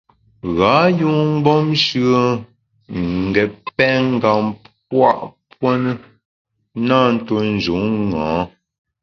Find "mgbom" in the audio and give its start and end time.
1.37-1.67